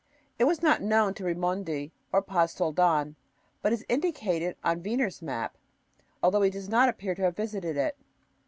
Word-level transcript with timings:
It 0.39 0.45
was 0.45 0.63
not 0.63 0.81
known 0.81 1.13
to 1.13 1.25
Raimondi 1.25 1.91
or 2.11 2.23
Paz 2.23 2.53
Soldan, 2.55 3.17
but 3.61 3.71
is 3.71 3.85
indicated 3.87 4.55
on 4.63 4.81
Wiener's 4.81 5.21
map, 5.21 5.55
although 6.23 6.41
he 6.41 6.49
does 6.49 6.67
not 6.69 6.89
appear 6.89 7.13
to 7.13 7.21
have 7.21 7.35
visited 7.35 7.77
it. 7.77 7.95